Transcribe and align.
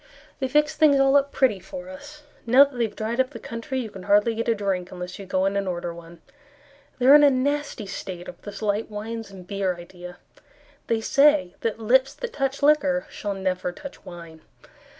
They 0.39 0.47
fixed 0.47 0.79
things 0.79 0.99
all 0.99 1.15
up 1.15 1.31
pretty 1.31 1.59
for 1.59 1.87
us; 1.87 2.23
Now 2.47 2.63
that 2.63 2.75
they 2.75 2.85
have 2.85 2.95
dried 2.95 3.19
up 3.19 3.29
the 3.29 3.39
country, 3.39 3.81
You 3.81 3.91
can 3.91 4.01
hardly 4.09 4.33
get 4.33 4.47
a 4.47 4.55
drink 4.55 4.91
unless 4.91 5.19
you 5.19 5.27
go 5.27 5.45
in 5.45 5.55
and 5.55 5.67
order 5.67 5.93
one. 5.93 6.23
They 6.97 7.05
are 7.05 7.13
in 7.13 7.21
a 7.23 7.29
nasty 7.29 7.85
state 7.85 8.27
over 8.27 8.41
this 8.41 8.63
light 8.63 8.89
wines 8.89 9.29
and 9.29 9.45
beer 9.45 9.75
idea; 9.75 10.17
They 10.87 11.01
say 11.01 11.53
that 11.61 11.77
lips 11.77 12.15
that 12.15 12.33
touch 12.33 12.63
liquor 12.63 13.05
Shall 13.11 13.35
never 13.35 13.71
touch 13.71 14.03
wine. 14.03 14.41